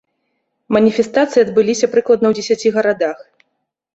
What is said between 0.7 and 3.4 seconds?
Маніфестацыі адбыліся прыкладна ў дзесяці гарадах.